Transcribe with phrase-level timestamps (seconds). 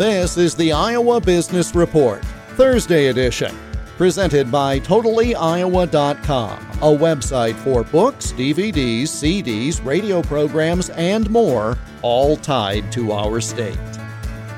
[0.00, 2.24] This is the Iowa Business Report,
[2.56, 3.54] Thursday edition,
[3.98, 12.90] presented by TotallyIowa.com, a website for books, DVDs, CDs, radio programs, and more, all tied
[12.92, 13.76] to our state.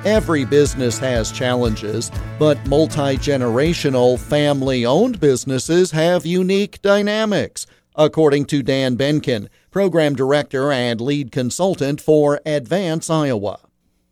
[0.05, 7.67] Every business has challenges, but multi generational, family owned businesses have unique dynamics,
[7.97, 13.59] according to Dan Beenken, Program Director and Lead Consultant for Advance Iowa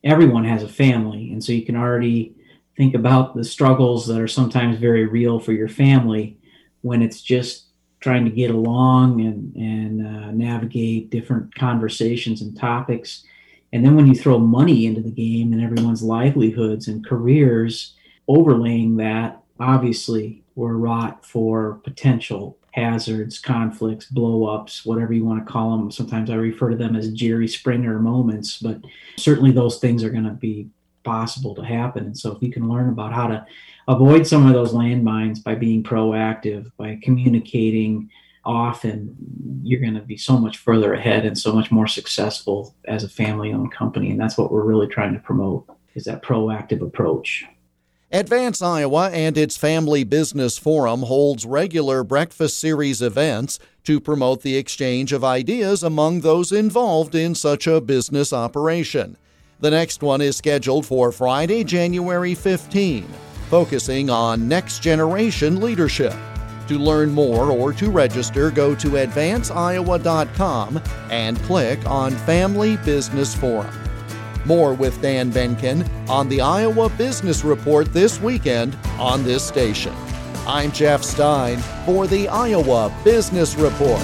[0.04, 1.32] everyone has a family.
[1.32, 2.34] And so you can already
[2.76, 6.38] think about the struggles that are sometimes very real for your family
[6.82, 7.66] when it's just
[8.00, 13.24] trying to get along and, and uh, navigate different conversations and topics.
[13.72, 17.94] And then when you throw money into the game and everyone's livelihoods and careers
[18.26, 25.76] overlaying that, obviously we're wrought for potential hazards, conflicts, blowups, whatever you want to call
[25.76, 25.90] them.
[25.90, 28.80] Sometimes I refer to them as Jerry Springer moments, but
[29.16, 30.68] certainly those things are going to be
[31.02, 32.06] possible to happen.
[32.06, 33.46] And so if you can learn about how to
[33.88, 38.10] avoid some of those landmines by being proactive, by communicating
[38.44, 39.16] often,
[39.62, 43.08] you're going to be so much further ahead and so much more successful as a
[43.08, 44.10] family owned company.
[44.10, 47.44] And that's what we're really trying to promote is that proactive approach.
[48.12, 54.56] Advance Iowa and its Family Business Forum holds regular breakfast series events to promote the
[54.56, 59.16] exchange of ideas among those involved in such a business operation.
[59.60, 63.06] The next one is scheduled for Friday, January 15,
[63.48, 66.14] focusing on next generation leadership.
[66.66, 73.89] To learn more or to register, go to advanceiowa.com and click on Family Business Forum.
[74.44, 79.94] More with Dan Beenken on the Iowa Business Report this weekend on this station.
[80.46, 84.00] I'm Jeff Stein for the Iowa Business Report.